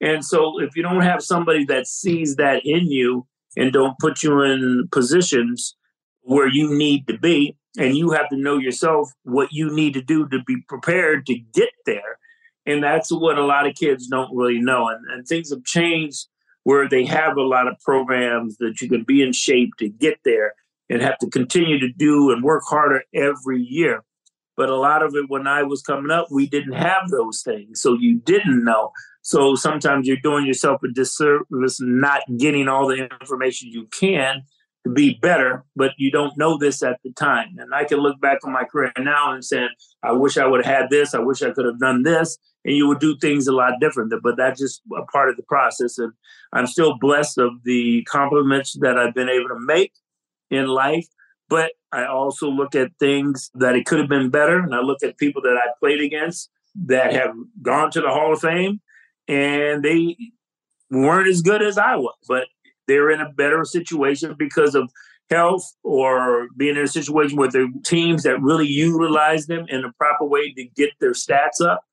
[0.00, 4.22] And so, if you don't have somebody that sees that in you and don't put
[4.22, 5.76] you in positions
[6.22, 10.02] where you need to be, and you have to know yourself what you need to
[10.02, 12.17] do to be prepared to get there,
[12.68, 14.88] and that's what a lot of kids don't really know.
[14.88, 16.26] And, and things have changed
[16.64, 20.18] where they have a lot of programs that you can be in shape to get
[20.24, 20.52] there
[20.90, 24.04] and have to continue to do and work harder every year.
[24.54, 27.80] But a lot of it, when I was coming up, we didn't have those things.
[27.80, 28.92] So you didn't know.
[29.22, 34.42] So sometimes you're doing yourself a disservice, not getting all the information you can
[34.84, 37.56] to be better, but you don't know this at the time.
[37.58, 39.68] And I can look back on my career now and say,
[40.02, 41.14] I wish I would have had this.
[41.14, 42.36] I wish I could have done this.
[42.64, 44.12] And you would do things a lot different.
[44.22, 45.98] But that's just a part of the process.
[45.98, 46.12] And
[46.52, 49.92] I'm still blessed of the compliments that I've been able to make
[50.50, 51.06] in life.
[51.48, 54.58] But I also look at things that it could have been better.
[54.58, 56.50] And I look at people that I played against
[56.86, 58.80] that have gone to the Hall of Fame
[59.26, 60.16] and they
[60.90, 62.46] weren't as good as I was, but
[62.86, 64.90] they're in a better situation because of
[65.30, 69.92] health or being in a situation where the teams that really utilize them in a
[69.92, 71.84] proper way to get their stats up.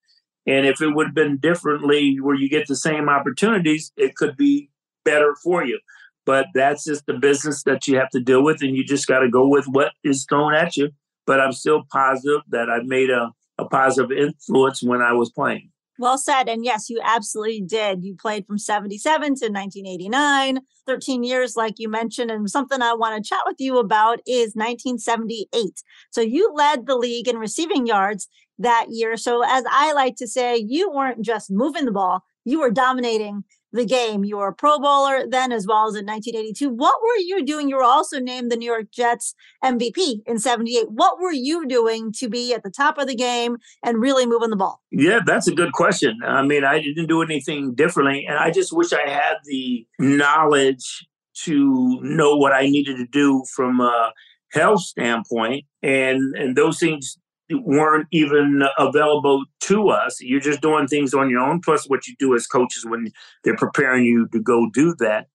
[0.47, 4.38] And if it would have been differently where you get the same opportunities, it could
[4.38, 4.69] be
[5.03, 5.79] better for you.
[6.25, 9.19] But that's just the business that you have to deal with, and you just got
[9.19, 10.89] to go with what is thrown at you.
[11.27, 15.71] But I'm still positive that I made a, a positive influence when I was playing.
[15.97, 16.49] Well said.
[16.49, 18.03] And yes, you absolutely did.
[18.03, 22.31] You played from 77 to 1989, 13 years, like you mentioned.
[22.31, 25.84] And something I want to chat with you about is 1978.
[26.12, 28.27] So you led the league in receiving yards
[28.59, 29.17] that year.
[29.17, 33.43] So, as I like to say, you weren't just moving the ball, you were dominating
[33.75, 34.23] the game.
[34.23, 36.69] You were a Pro Bowler then, as well as in 1982.
[36.69, 37.69] What were you doing?
[37.69, 40.91] You were also named the New York Jets MVP in 78.
[40.91, 44.49] What were you doing to be at the top of the game and really moving
[44.49, 44.81] the ball?
[44.91, 46.17] Yeah, that's a good question.
[46.25, 48.25] I mean, I didn't do anything differently.
[48.25, 51.05] And I just wish I had the knowledge
[51.43, 54.13] to know what I needed to do from a
[54.53, 55.65] health standpoint.
[55.83, 57.17] And, and those things
[57.51, 60.19] weren't even available to us.
[60.21, 63.12] You're just doing things on your own, plus what you do as coaches when
[63.43, 65.27] they're preparing you to go do that.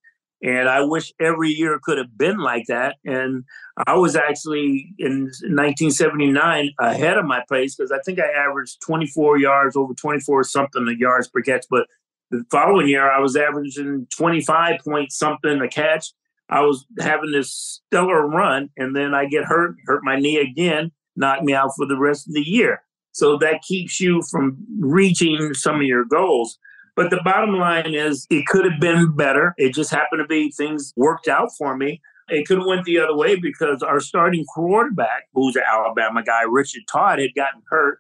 [0.43, 2.97] And I wish every year could have been like that.
[3.05, 3.45] And
[3.87, 9.39] I was actually in 1979 ahead of my pace because I think I averaged 24
[9.39, 11.67] yards, over 24 something yards per catch.
[11.71, 11.87] But
[12.31, 16.13] the following year, I was averaging 25 point something a catch.
[16.49, 20.91] I was having this stellar run, and then I get hurt, hurt my knee again
[21.17, 22.83] knock me out for the rest of the year.
[23.13, 26.59] So that keeps you from reaching some of your goals.
[26.97, 29.55] But the bottom line is it could have been better.
[29.57, 32.01] It just happened to be things worked out for me.
[32.29, 36.43] It could have went the other way because our starting quarterback, who's an Alabama guy,
[36.43, 37.99] Richard Todd, had gotten hurt.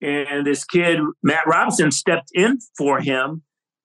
[0.00, 3.42] And this kid, Matt Robinson, stepped in for him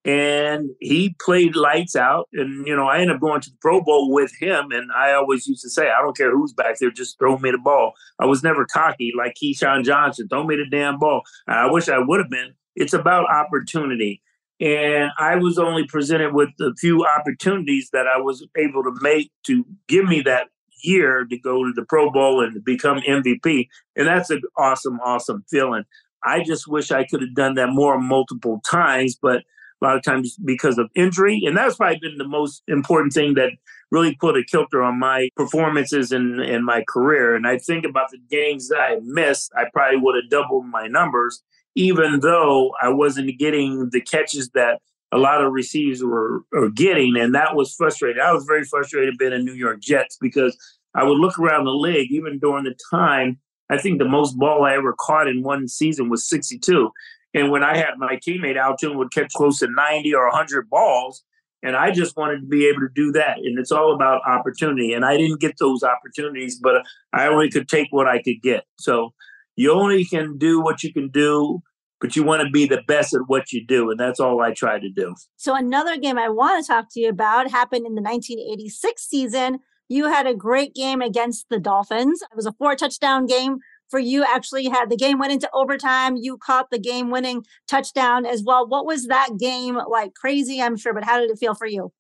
[0.10, 2.28] and he played lights out.
[2.34, 4.72] And you know, I ended up going to the Pro Bowl with him.
[4.72, 7.52] And I always used to say, I don't care who's back there, just throw me
[7.52, 7.94] the ball.
[8.20, 10.28] I was never cocky like Keyshawn Johnson.
[10.28, 11.22] Throw me the damn ball.
[11.48, 12.54] I wish I would have been.
[12.76, 14.24] It's about opportunity.
[14.60, 19.32] And I was only presented with a few opportunities that I was able to make
[19.46, 20.48] to give me that
[20.84, 23.68] year to go to the Pro Bowl and become MVP.
[23.96, 25.84] And that's an awesome, awesome feeling.
[26.24, 29.44] I just wish I could have done that more multiple times, but
[29.82, 31.44] a lot of times because of injury.
[31.46, 33.52] And that's probably been the most important thing that
[33.92, 37.36] really put a kilter on my performances in, in my career.
[37.36, 40.88] And I think about the games that I missed, I probably would have doubled my
[40.88, 41.42] numbers,
[41.76, 44.80] even though I wasn't getting the catches that
[45.12, 47.18] a lot of receivers were, were getting.
[47.18, 48.22] And that was frustrating.
[48.22, 50.56] I was very frustrated being a New York Jets because
[50.94, 53.40] I would look around the league, even during the time.
[53.72, 56.92] I think the most ball I ever caught in one season was 62.
[57.34, 60.70] And when I had my teammate Al Toon would catch close to 90 or 100
[60.70, 61.24] balls,
[61.62, 63.38] and I just wanted to be able to do that.
[63.38, 64.94] And it's all about opportunity.
[64.94, 68.64] And I didn't get those opportunities, but I only could take what I could get.
[68.80, 69.14] So
[69.56, 71.62] you only can do what you can do,
[72.00, 73.92] but you want to be the best at what you do.
[73.92, 75.14] And that's all I try to do.
[75.36, 79.60] So another game I want to talk to you about happened in the 1986 season.
[79.90, 82.22] You had a great game against the Dolphins.
[82.22, 83.58] It was a four touchdown game
[83.90, 86.16] for you actually had the game went into overtime.
[86.16, 88.68] You caught the game winning touchdown as well.
[88.68, 90.14] What was that game like?
[90.14, 91.92] Crazy, I'm sure, but how did it feel for you?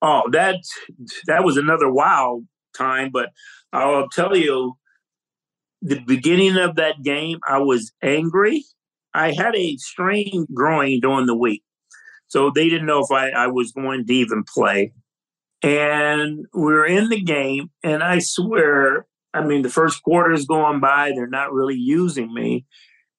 [0.00, 0.56] Oh, that
[1.26, 2.42] that was another wow
[2.76, 3.10] time.
[3.12, 3.30] But
[3.72, 4.76] I'll tell you,
[5.82, 8.64] the beginning of that game, I was angry.
[9.14, 11.62] I had a strain growing during the week.
[12.28, 14.92] So they didn't know if I, I was going to even play.
[15.62, 20.46] And we are in the game, and I swear I mean, the first quarter is
[20.46, 21.12] going by.
[21.14, 22.66] They're not really using me.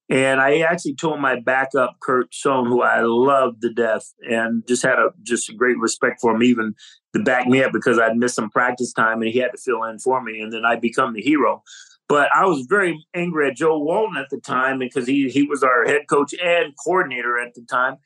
[0.10, 4.82] And I actually told my backup, Kurt Sohn, who I loved to death and just
[4.82, 6.74] had a just a great respect for him, even
[7.14, 9.84] to back me up because I'd missed some practice time and he had to fill
[9.84, 10.42] in for me.
[10.42, 11.62] And then I become the hero.
[12.08, 15.62] But I was very angry at Joe Walton at the time because he he was
[15.62, 17.98] our head coach and coordinator at the time.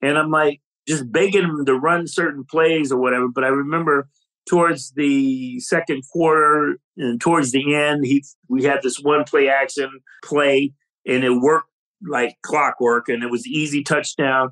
[0.00, 3.28] And I'm like just begging him to run certain plays or whatever.
[3.28, 4.08] But I remember
[4.48, 10.00] towards the second quarter and towards the end, he we had this one play action
[10.24, 10.72] play,
[11.06, 11.68] and it worked
[12.06, 14.50] like clockwork, and it was easy touchdown.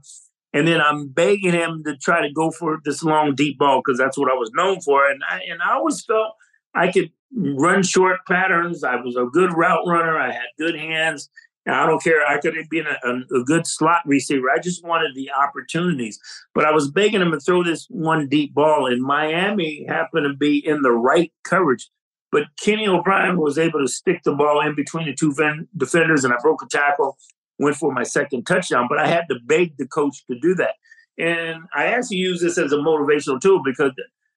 [0.53, 3.98] And then I'm begging him to try to go for this long deep ball because
[3.98, 6.35] that's what I was known for, and I and I always felt
[6.74, 8.83] I could run short patterns.
[8.85, 10.18] I was a good route runner.
[10.18, 11.29] I had good hands,
[11.66, 12.27] I don't care.
[12.27, 14.51] I could have been a, a, good slot receiver.
[14.51, 16.18] I just wanted the opportunities.
[16.55, 20.35] But I was begging him to throw this one deep ball, and Miami happened to
[20.35, 21.88] be in the right coverage.
[22.33, 25.35] But Kenny O'Brien was able to stick the ball in between the two
[25.77, 27.18] defenders, and I broke a tackle,
[27.59, 28.87] went for my second touchdown.
[28.88, 30.75] But I had to beg the coach to do that.
[31.18, 33.92] And I actually use this as a motivational tool because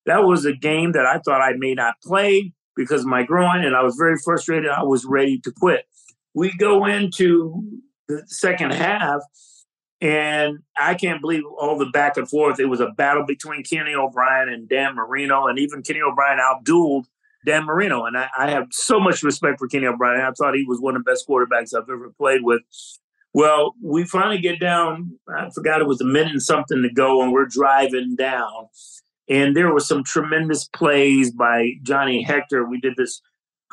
[0.05, 3.63] that was a game that I thought I may not play because of my groin,
[3.63, 4.69] and I was very frustrated.
[4.69, 5.85] I was ready to quit.
[6.33, 7.63] We go into
[8.07, 9.21] the second half,
[10.01, 12.59] and I can't believe all the back and forth.
[12.59, 17.05] It was a battle between Kenny O'Brien and Dan Marino, and even Kenny O'Brien outdueled
[17.45, 18.05] Dan Marino.
[18.05, 20.21] And I, I have so much respect for Kenny O'Brien.
[20.21, 22.61] I thought he was one of the best quarterbacks I've ever played with.
[23.33, 25.19] Well, we finally get down.
[25.27, 28.67] I forgot it was a minute and something to go, and we're driving down.
[29.29, 32.67] And there were some tremendous plays by Johnny Hector.
[32.67, 33.21] We did this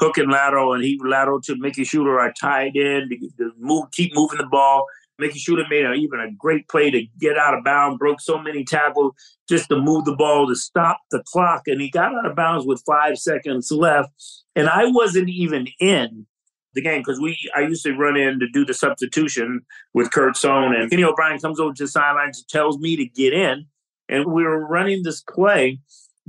[0.00, 3.90] hook and lateral, and he lateral to Mickey Shuler, our tight end, to, to move,
[3.92, 4.86] keep moving the ball.
[5.18, 8.38] Mickey Shuler made a, even a great play to get out of bounds, broke so
[8.38, 9.12] many tackles
[9.48, 11.62] just to move the ball to stop the clock.
[11.66, 14.10] And he got out of bounds with five seconds left.
[14.56, 16.26] And I wasn't even in
[16.74, 19.60] the game because we I used to run in to do the substitution
[19.92, 23.04] with Kurt Sohn and Kenny O'Brien comes over to the sidelines and tells me to
[23.04, 23.66] get in.
[24.08, 25.80] And we were running this play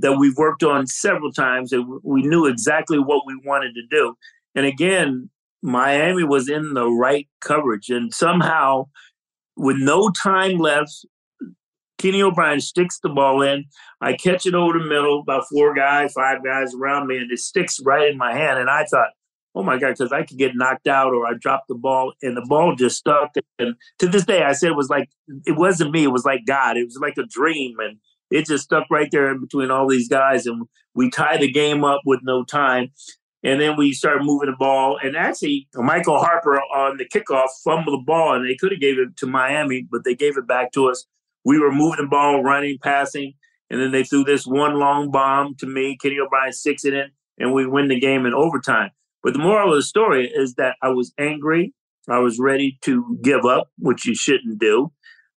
[0.02, 4.14] that we've worked on several times and we knew exactly what we wanted to do.
[4.54, 5.30] And again,
[5.62, 7.88] Miami was in the right coverage.
[7.88, 8.88] And somehow,
[9.56, 11.06] with no time left,
[11.98, 13.64] Kenny O'Brien sticks the ball in.
[14.00, 17.38] I catch it over the middle, about four guys, five guys around me, and it
[17.38, 18.58] sticks right in my hand.
[18.58, 19.10] And I thought,
[19.54, 22.36] oh my God, because I could get knocked out or I dropped the ball and
[22.36, 23.30] the ball just stuck.
[23.58, 25.10] And to this day, I said it was like,
[25.46, 26.76] it wasn't me, it was like God.
[26.76, 27.76] It was like a dream.
[27.78, 27.98] And
[28.32, 30.46] it just stuck right there in between all these guys.
[30.46, 32.88] And we tied the game up with no time.
[33.44, 34.98] And then we started moving the ball.
[35.02, 38.98] And actually, Michael Harper on the kickoff fumbled the ball, and they could have gave
[38.98, 41.04] it to Miami, but they gave it back to us.
[41.44, 43.34] We were moving the ball, running, passing,
[43.68, 45.96] and then they threw this one long bomb to me.
[46.00, 48.90] Kenny O'Brien sticks it in, and we win the game in overtime.
[49.24, 51.74] But the moral of the story is that I was angry.
[52.08, 54.92] I was ready to give up, which you shouldn't do.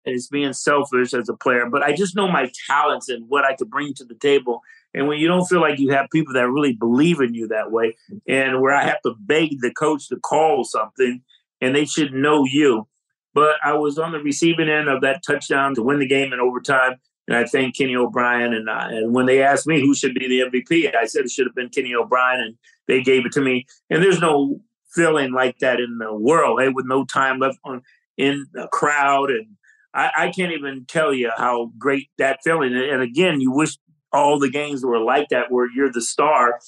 [0.07, 1.67] And it's being selfish as a player.
[1.71, 4.61] But I just know my talents and what I could bring to the table.
[4.93, 7.73] And when you don't feel like you have people that really believe in you that
[7.73, 7.97] way,
[8.29, 11.23] and where I have to beg the coach to call something,
[11.61, 12.87] and they should know you.
[13.33, 16.40] But I was on the receiving end of that touchdown to win the game in
[16.40, 16.97] overtime.
[17.27, 18.53] And I thank Kenny O'Brien.
[18.53, 21.31] And, uh, and when they asked me who should be the MVP, I said it
[21.31, 22.40] should have been Kenny O'Brien.
[22.40, 23.67] And they gave it to me.
[23.90, 24.61] And there's no
[24.95, 27.83] feeling like that in the world, hey, with no time left on
[28.17, 29.31] in a crowd.
[29.31, 29.47] And
[29.94, 32.74] I, I can't even tell you how great that feeling.
[32.74, 33.76] And again, you wish
[34.12, 36.59] all the games were like that, where you're the star.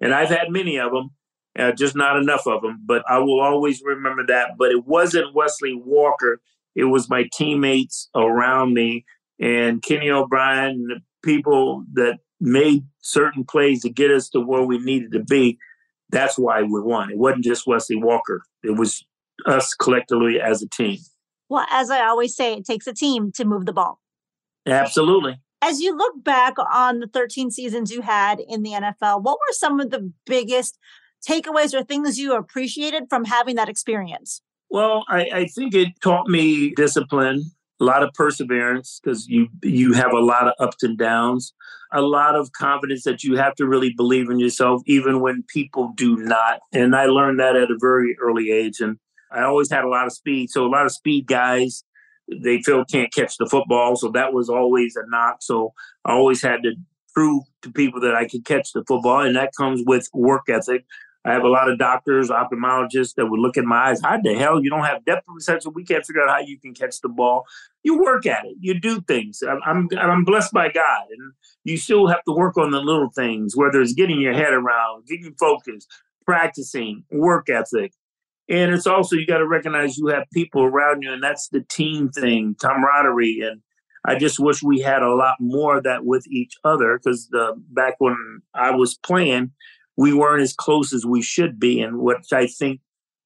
[0.00, 1.10] And I've had many of them,
[1.58, 2.80] uh, just not enough of them.
[2.84, 4.52] But I will always remember that.
[4.58, 6.40] But it wasn't Wesley Walker;
[6.74, 9.04] it was my teammates around me
[9.40, 14.78] and Kenny O'Brien, the people that made certain plays to get us to where we
[14.78, 15.58] needed to be.
[16.10, 17.10] That's why we won.
[17.10, 18.42] It wasn't just Wesley Walker.
[18.62, 19.04] It was
[19.46, 20.98] us collectively as a team.
[21.48, 24.00] Well, as I always say, it takes a team to move the ball.
[24.66, 25.40] Absolutely.
[25.62, 29.52] As you look back on the 13 seasons you had in the NFL, what were
[29.52, 30.78] some of the biggest
[31.26, 34.40] takeaways or things you appreciated from having that experience?
[34.70, 39.92] Well, I, I think it taught me discipline a lot of perseverance because you you
[39.92, 41.52] have a lot of ups and downs
[41.92, 45.92] a lot of confidence that you have to really believe in yourself even when people
[45.94, 48.98] do not and i learned that at a very early age and
[49.32, 51.84] i always had a lot of speed so a lot of speed guys
[52.42, 55.72] they feel can't catch the football so that was always a knock so
[56.04, 56.72] i always had to
[57.14, 60.84] prove to people that i could catch the football and that comes with work ethic
[61.28, 64.00] I have a lot of doctors, ophthalmologists that would look in my eyes.
[64.00, 65.72] How the hell you don't have depth perception?
[65.74, 67.44] We can't figure out how you can catch the ball.
[67.82, 68.56] You work at it.
[68.60, 69.42] You do things.
[69.42, 71.32] I'm, I'm, I'm blessed by God, and
[71.64, 75.06] you still have to work on the little things, whether it's getting your head around,
[75.06, 75.88] getting focused,
[76.24, 77.92] practicing, work ethic.
[78.48, 81.60] And it's also you got to recognize you have people around you, and that's the
[81.68, 83.40] team thing, camaraderie.
[83.40, 83.60] And
[84.06, 87.28] I just wish we had a lot more of that with each other because
[87.70, 89.50] back when I was playing,
[89.96, 91.80] we weren't as close as we should be.
[91.80, 92.80] And what I think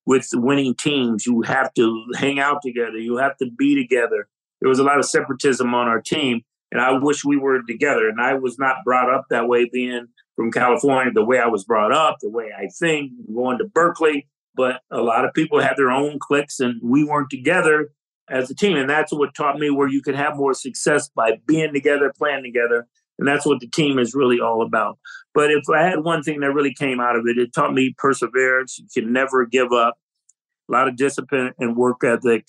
[0.06, 4.26] with winning teams, you have to hang out together, you have to be together.
[4.60, 6.40] There was a lot of separatism on our team,
[6.72, 8.08] and I wish we were together.
[8.08, 11.62] And I was not brought up that way, being from California, the way I was
[11.62, 14.26] brought up, the way I think, going to Berkeley.
[14.54, 17.90] But a lot of people had their own cliques, and we weren't together
[18.28, 18.76] as a team.
[18.76, 22.42] And that's what taught me where you can have more success by being together, playing
[22.42, 22.86] together,
[23.18, 24.98] and that's what the team is really all about.
[25.34, 27.94] But if I had one thing that really came out of it, it taught me
[27.96, 28.78] perseverance.
[28.78, 29.96] You can never give up.
[30.68, 32.46] a lot of discipline and work ethic,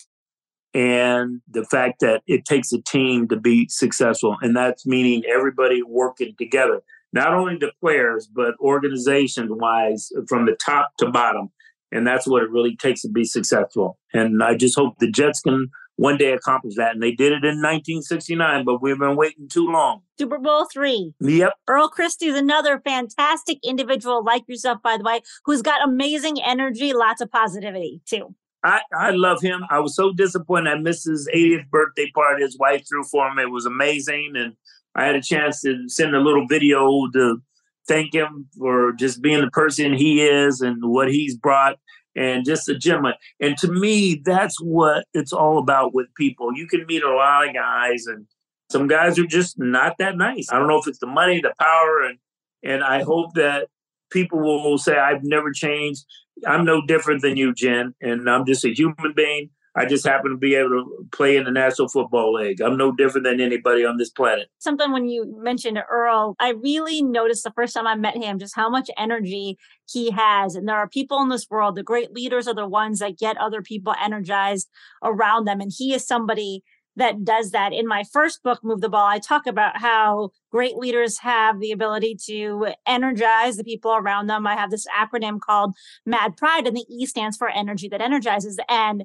[0.72, 4.36] and the fact that it takes a team to be successful.
[4.42, 6.82] And that's meaning everybody working together,
[7.12, 11.50] not only the players, but organization wise from the top to bottom.
[11.94, 13.98] And that's what it really takes to be successful.
[14.12, 16.92] And I just hope the Jets can one day accomplish that.
[16.92, 20.02] And they did it in 1969, but we've been waiting too long.
[20.18, 21.14] Super Bowl three.
[21.20, 21.52] Yep.
[21.68, 26.92] Earl Christy is another fantastic individual like yourself, by the way, who's got amazing energy,
[26.92, 28.34] lots of positivity too.
[28.64, 29.62] I, I love him.
[29.70, 32.42] I was so disappointed I missed his 80th birthday party.
[32.42, 33.38] His wife threw for him.
[33.38, 34.32] It was amazing.
[34.36, 34.54] And
[34.96, 37.42] I had a chance to send a little video to
[37.88, 41.78] thank him for just being the person he is and what he's brought
[42.16, 43.14] and just a gentleman.
[43.40, 46.56] And to me, that's what it's all about with people.
[46.56, 48.26] You can meet a lot of guys, and
[48.70, 50.48] some guys are just not that nice.
[50.50, 52.18] I don't know if it's the money, the power, and
[52.62, 53.68] and I hope that
[54.10, 56.04] people will say, I've never changed.
[56.46, 59.50] I'm no different than you, Jen, and I'm just a human being.
[59.76, 62.60] I just happen to be able to play in the National Football League.
[62.60, 64.48] I'm no different than anybody on this planet.
[64.58, 68.54] Something when you mentioned Earl, I really noticed the first time I met him just
[68.54, 69.58] how much energy
[69.90, 70.54] he has.
[70.54, 73.36] And there are people in this world, the great leaders are the ones that get
[73.36, 74.68] other people energized
[75.02, 75.60] around them.
[75.60, 76.62] And he is somebody
[76.96, 77.72] that does that.
[77.72, 81.72] In my first book, Move the Ball, I talk about how great leaders have the
[81.72, 84.46] ability to energize the people around them.
[84.46, 85.74] I have this acronym called
[86.06, 88.58] MAD Pride, and the E stands for energy that energizes.
[88.68, 89.04] And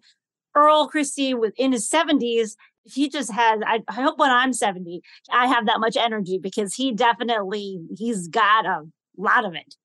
[0.55, 5.47] Earl Christy within his 70s, he just has, I, I hope when I'm 70, I
[5.47, 8.83] have that much energy because he definitely, he's got a
[9.17, 9.75] lot of it.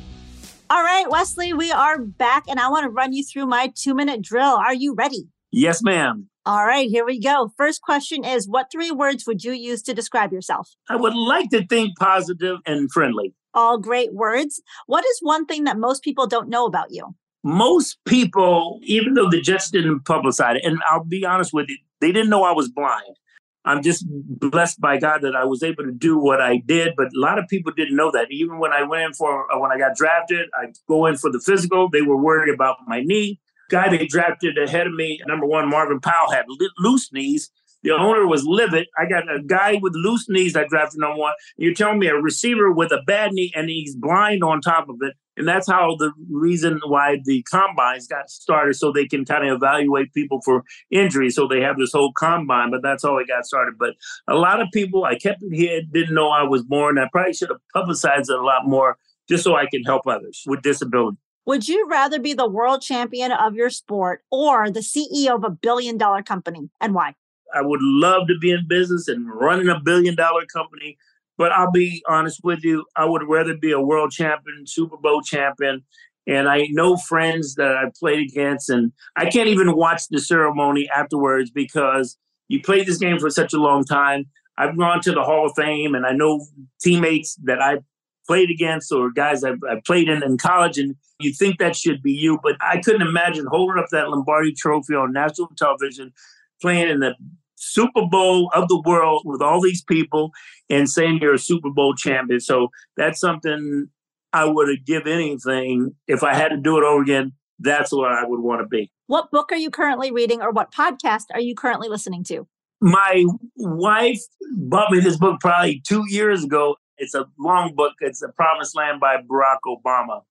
[0.70, 3.94] All right, Wesley, we are back, and I want to run you through my two
[3.94, 4.56] minute drill.
[4.56, 5.28] Are you ready?
[5.52, 6.30] Yes, ma'am.
[6.46, 7.52] All right, here we go.
[7.58, 10.70] First question is What three words would you use to describe yourself?
[10.90, 13.34] I would like to think positive and friendly.
[13.54, 14.62] All great words.
[14.88, 17.16] What is one thing that most people don't know about you?
[17.44, 21.78] Most people, even though the Jets didn't publicize it, and I'll be honest with you,
[22.00, 23.18] they didn't know I was blind.
[23.64, 26.94] I'm just blessed by God that I was able to do what I did.
[26.98, 28.28] But a lot of people didn't know that.
[28.32, 31.32] Even when I went in for, uh, when I got drafted, I go in for
[31.32, 31.90] the physical.
[31.90, 33.40] They were worried about my knee.
[33.70, 36.46] Guy they drafted ahead of me, number one, Marvin Powell had
[36.78, 37.50] loose knees.
[37.84, 38.88] The owner was livid.
[38.98, 41.34] I got a guy with loose knees I drafted number one.
[41.58, 44.98] You're telling me a receiver with a bad knee and he's blind on top of
[45.02, 45.16] it.
[45.38, 49.56] And that's how the reason why the combines got started, so they can kind of
[49.56, 51.30] evaluate people for injury.
[51.30, 53.76] So they have this whole combine, but that's how it got started.
[53.80, 53.96] But
[54.28, 57.00] a lot of people, I kept it here, didn't know I was born.
[57.00, 58.98] I probably should have publicized it a lot more
[59.30, 61.18] just so I can help others with disability.
[61.46, 65.50] Would you rather be the world champion of your sport or the CEO of a
[65.50, 67.16] billion dollar company and why?
[67.54, 70.98] I would love to be in business and running a billion dollar company,
[71.42, 75.24] but I'll be honest with you, I would rather be a world champion, Super Bowl
[75.24, 75.82] champion.
[76.28, 80.88] And I know friends that I played against, and I can't even watch the ceremony
[80.96, 82.16] afterwards because
[82.48, 84.26] you played this game for such a long time.
[84.60, 86.46] I've gone to the Hall of Fame, and I know
[86.80, 87.80] teammates that I
[88.28, 92.04] played against or guys I've, I've played in in college, and you think that should
[92.04, 92.38] be you.
[92.44, 96.14] But I couldn't imagine holding up that Lombardi trophy on national television,
[96.62, 97.16] playing in the
[97.62, 100.32] Super Bowl of the world with all these people
[100.70, 102.40] and saying you're a Super Bowl champion.
[102.40, 103.88] So that's something
[104.34, 107.34] I would have give anything if I had to do it over again.
[107.60, 108.92] That's what I would want to be.
[109.06, 112.48] What book are you currently reading or what podcast are you currently listening to?
[112.82, 113.26] My
[113.58, 114.22] wife
[114.58, 116.78] bought me this book probably two years ago.
[116.98, 117.94] It's a long book.
[118.00, 120.22] It's The Promised Land by Barack Obama.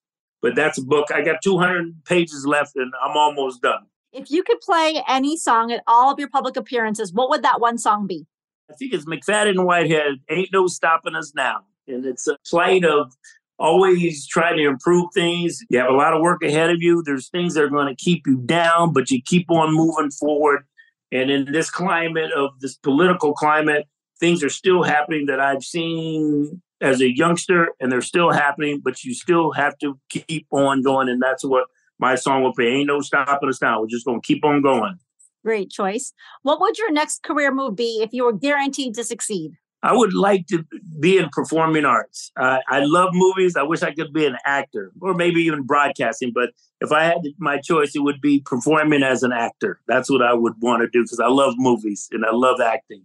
[0.43, 1.09] But that's a book.
[1.15, 3.87] I got 200 pages left and I'm almost done.
[4.13, 7.61] If you could play any song at all of your public appearances, what would that
[7.61, 8.27] one song be?
[8.69, 11.61] I think it's McFadden and Whitehead, Ain't No Stopping Us Now.
[11.87, 13.13] And it's a plight of
[13.59, 15.61] always trying to improve things.
[15.69, 17.03] You have a lot of work ahead of you.
[17.05, 20.65] There's things that are going to keep you down, but you keep on moving forward.
[21.13, 23.87] And in this climate of this political climate,
[24.19, 29.05] things are still happening that I've seen as a youngster, and they're still happening, but
[29.05, 31.09] you still have to keep on going.
[31.09, 31.67] And that's what
[32.01, 32.67] my song will be.
[32.67, 33.81] Ain't no stopping us now.
[33.81, 34.99] We're just going to keep on going.
[35.45, 36.13] Great choice.
[36.43, 39.53] What would your next career move be if you were guaranteed to succeed?
[39.83, 40.65] I would like to
[40.99, 42.31] be in performing arts.
[42.37, 43.57] Uh, I love movies.
[43.57, 46.33] I wish I could be an actor or maybe even broadcasting.
[46.35, 46.51] But
[46.83, 49.81] if I had my choice, it would be performing as an actor.
[49.89, 53.05] That's what I would want to do because I love movies and I love acting.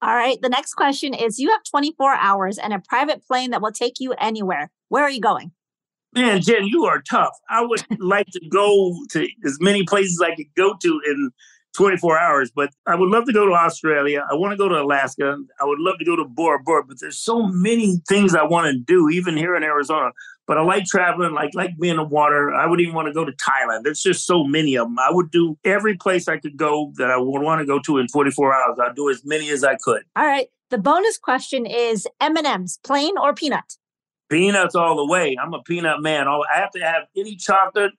[0.00, 0.40] All right.
[0.40, 4.00] The next question is You have 24 hours and a private plane that will take
[4.00, 4.70] you anywhere.
[4.88, 5.52] Where are you going?
[6.14, 7.36] Man, Jen, you are tough.
[7.50, 11.30] I would like to go to as many places I could go to in
[11.76, 14.26] 24 hours, but I would love to go to Australia.
[14.30, 15.36] I want to go to Alaska.
[15.60, 18.72] I would love to go to Bora Bora, but there's so many things I want
[18.72, 20.10] to do, even here in Arizona.
[20.46, 22.52] But I like traveling, like like being in the water.
[22.52, 23.84] I would even want to go to Thailand.
[23.84, 24.98] There's just so many of them.
[24.98, 27.98] I would do every place I could go that I would want to go to
[27.98, 28.78] in 24 hours.
[28.82, 30.02] I'd do as many as I could.
[30.16, 30.48] All right.
[30.70, 33.77] The bonus question is M&Ms, plain or peanut?
[34.30, 35.36] Peanuts all the way.
[35.40, 36.28] I'm a peanut man.
[36.28, 37.92] All I have to have any chocolate.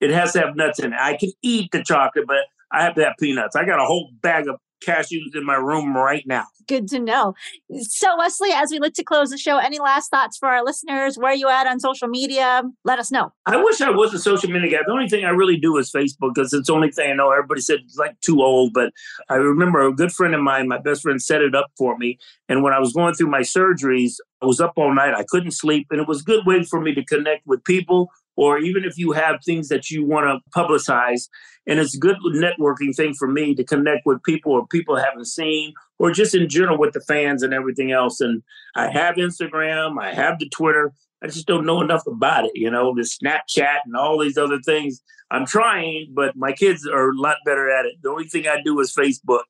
[0.00, 0.98] It has to have nuts in it.
[1.00, 2.38] I can eat the chocolate, but
[2.70, 3.56] I have to have peanuts.
[3.56, 6.44] I got a whole bag of cashews in my room right now.
[6.66, 7.34] Good to know.
[7.80, 11.16] So, Wesley, as we look to close the show, any last thoughts for our listeners?
[11.16, 12.62] Where are you at on social media?
[12.84, 13.32] Let us know.
[13.46, 14.82] I wish I was a social media guy.
[14.86, 17.30] The only thing I really do is Facebook because it's the only thing I know.
[17.30, 18.92] Everybody said it's like too old, but
[19.28, 22.18] I remember a good friend of mine, my best friend, set it up for me.
[22.48, 24.14] And when I was going through my surgeries,
[24.46, 25.14] was up all night.
[25.14, 28.10] I couldn't sleep, and it was a good way for me to connect with people
[28.36, 31.28] or even if you have things that you want to publicize.
[31.66, 35.04] And it's a good networking thing for me to connect with people or people I
[35.04, 38.20] haven't seen, or just in general with the fans and everything else.
[38.20, 38.42] And
[38.74, 40.92] I have Instagram, I have the Twitter.
[41.22, 44.60] I just don't know enough about it, you know, the Snapchat and all these other
[44.60, 45.00] things.
[45.30, 47.94] I'm trying, but my kids are a lot better at it.
[48.02, 49.44] The only thing I do is Facebook.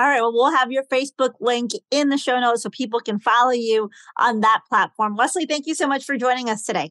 [0.00, 0.22] All right.
[0.22, 3.90] Well, we'll have your Facebook link in the show notes so people can follow you
[4.18, 5.14] on that platform.
[5.14, 6.90] Wesley, thank you so much for joining us today.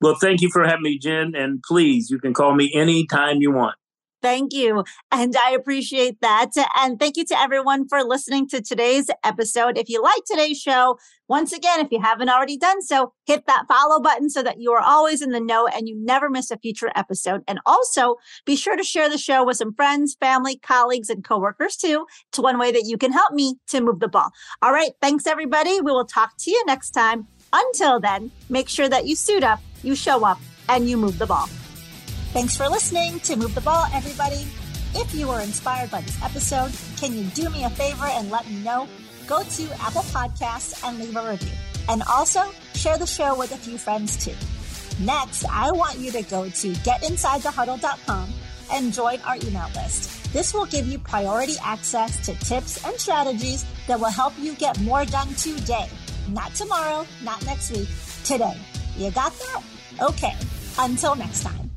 [0.00, 1.36] Well, thank you for having me, Jen.
[1.36, 3.76] And please, you can call me anytime you want.
[4.22, 4.84] Thank you.
[5.10, 6.50] And I appreciate that.
[6.76, 9.78] And thank you to everyone for listening to today's episode.
[9.78, 10.98] If you like today's show,
[11.28, 14.72] once again, if you haven't already done so, hit that follow button so that you
[14.72, 17.42] are always in the know and you never miss a future episode.
[17.46, 21.76] And also be sure to share the show with some friends, family, colleagues, and coworkers
[21.76, 22.06] too.
[22.28, 24.30] It's one way that you can help me to move the ball.
[24.62, 24.92] All right.
[25.00, 25.80] Thanks, everybody.
[25.80, 27.26] We will talk to you next time.
[27.52, 31.26] Until then, make sure that you suit up you show up, and you move the
[31.26, 31.48] ball.
[32.32, 34.46] Thanks for listening to Move the Ball, everybody.
[34.94, 38.48] If you were inspired by this episode, can you do me a favor and let
[38.48, 38.86] me know?
[39.26, 41.50] Go to Apple Podcasts and leave a review.
[41.88, 42.42] And also
[42.74, 44.36] share the show with a few friends too.
[45.04, 48.32] Next, I want you to go to getinsidethehuddle.com
[48.70, 50.32] and join our email list.
[50.32, 54.78] This will give you priority access to tips and strategies that will help you get
[54.82, 55.88] more done today.
[56.28, 57.88] Not tomorrow, not next week,
[58.24, 58.56] today.
[58.96, 59.62] You got that?
[60.00, 60.36] Okay.
[60.78, 61.69] Until next time.